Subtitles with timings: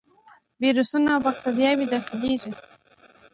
[0.61, 2.51] ویروسونه او باکتریاوې داخليږي.